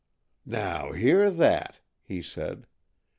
"Now, 0.47 0.93
hear 0.93 1.29
that!" 1.29 1.79
he 2.01 2.23
said. 2.23 2.65